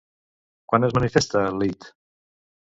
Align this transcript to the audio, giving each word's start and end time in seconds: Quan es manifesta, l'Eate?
Quan 0.73 0.87
es 0.87 0.95
manifesta, 0.99 1.45
l'Eate? 1.61 1.95